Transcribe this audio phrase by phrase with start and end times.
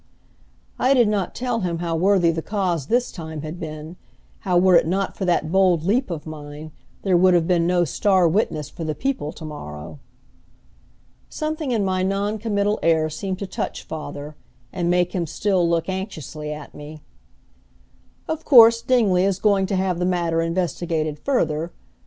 [0.79, 3.97] I did not tell him how worthy the cause this time had been,
[4.39, 6.71] how were it not for that bold leap of mine
[7.03, 9.99] there would have been no star witness for the people to morrow.
[11.29, 14.35] Something in my noncommittal air seemed to touch father,
[14.73, 17.03] and make him still look anxiously at me.
[18.27, 21.73] "Of course, Dingley is going to have the matter investigated further.